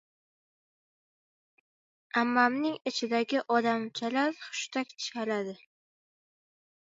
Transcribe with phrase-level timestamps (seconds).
[2.21, 5.55] Ammamning ichidagi «odamchalar» hushtak chaladi.